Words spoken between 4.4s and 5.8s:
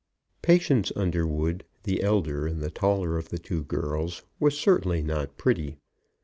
certainly not pretty.